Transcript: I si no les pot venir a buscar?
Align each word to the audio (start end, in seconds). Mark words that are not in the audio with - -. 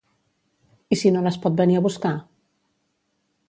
I 0.95 0.99
si 1.01 1.11
no 1.17 1.21
les 1.27 1.39
pot 1.45 1.59
venir 1.61 1.79
a 1.81 1.85
buscar? 1.89 2.17